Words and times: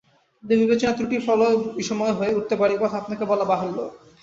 কিন্তু 0.43 0.53
বিবেচনার 0.61 0.95
ত্রুটির 0.97 1.25
ফলও 1.27 1.49
বিষময় 1.77 2.13
হয়ে 2.17 2.35
উঠতে 2.37 2.55
পারে 2.59 2.71
এ 2.73 2.81
কথা 2.83 2.95
আপনাকে 3.01 3.23
বলা 3.31 3.45
বাহুল্য। 3.51 3.77